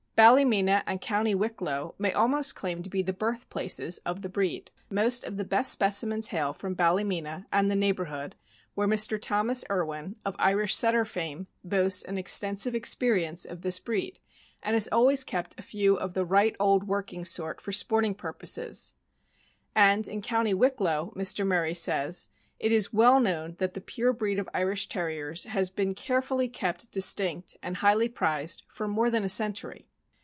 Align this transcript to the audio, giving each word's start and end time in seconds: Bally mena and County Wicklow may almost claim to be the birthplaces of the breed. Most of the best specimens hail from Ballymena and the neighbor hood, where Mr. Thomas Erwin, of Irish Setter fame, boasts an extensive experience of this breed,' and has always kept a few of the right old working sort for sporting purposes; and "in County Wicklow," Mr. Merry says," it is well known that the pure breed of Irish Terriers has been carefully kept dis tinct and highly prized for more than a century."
Bally 0.13 0.45
mena 0.45 0.83
and 0.85 1.01
County 1.01 1.33
Wicklow 1.33 1.95
may 1.97 2.13
almost 2.13 2.53
claim 2.53 2.83
to 2.83 2.91
be 2.91 3.01
the 3.01 3.11
birthplaces 3.11 3.97
of 4.05 4.21
the 4.21 4.29
breed. 4.29 4.69
Most 4.87 5.23
of 5.23 5.37
the 5.37 5.43
best 5.43 5.71
specimens 5.71 6.27
hail 6.27 6.53
from 6.53 6.75
Ballymena 6.75 7.47
and 7.51 7.71
the 7.71 7.75
neighbor 7.75 8.05
hood, 8.05 8.35
where 8.75 8.87
Mr. 8.87 9.19
Thomas 9.19 9.63
Erwin, 9.67 10.15
of 10.23 10.35
Irish 10.37 10.75
Setter 10.75 11.05
fame, 11.05 11.47
boasts 11.63 12.03
an 12.03 12.19
extensive 12.19 12.75
experience 12.75 13.45
of 13.45 13.61
this 13.63 13.79
breed,' 13.79 14.19
and 14.61 14.75
has 14.75 14.87
always 14.91 15.23
kept 15.23 15.57
a 15.59 15.63
few 15.63 15.95
of 15.95 16.13
the 16.13 16.23
right 16.25 16.55
old 16.59 16.83
working 16.87 17.25
sort 17.25 17.59
for 17.59 17.71
sporting 17.71 18.13
purposes; 18.13 18.93
and 19.75 20.07
"in 20.07 20.21
County 20.21 20.53
Wicklow," 20.53 21.11
Mr. 21.15 21.47
Merry 21.47 21.73
says," 21.73 22.29
it 22.59 22.71
is 22.71 22.93
well 22.93 23.19
known 23.19 23.55
that 23.57 23.73
the 23.73 23.81
pure 23.81 24.13
breed 24.13 24.37
of 24.37 24.47
Irish 24.53 24.87
Terriers 24.87 25.45
has 25.45 25.71
been 25.71 25.95
carefully 25.95 26.47
kept 26.47 26.91
dis 26.91 27.11
tinct 27.11 27.57
and 27.63 27.77
highly 27.77 28.07
prized 28.09 28.61
for 28.67 28.87
more 28.87 29.09
than 29.09 29.23
a 29.23 29.27
century." 29.29 29.87